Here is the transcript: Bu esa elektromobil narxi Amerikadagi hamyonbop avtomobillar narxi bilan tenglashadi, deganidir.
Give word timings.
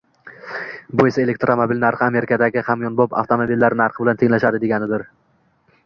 Bu 1.01 1.05
esa 1.09 1.21
elektromobil 1.23 1.81
narxi 1.85 2.03
Amerikadagi 2.07 2.65
hamyonbop 2.71 3.15
avtomobillar 3.23 3.79
narxi 3.83 4.05
bilan 4.05 4.23
tenglashadi, 4.23 4.65
deganidir. 4.67 5.07